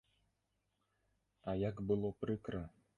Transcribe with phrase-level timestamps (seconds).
[1.53, 2.69] А як было прыкра!